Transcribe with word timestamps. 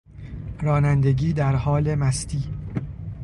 رانندگی 0.61 1.33
در 1.33 1.55
حال 1.55 1.95
مستی 1.95 2.43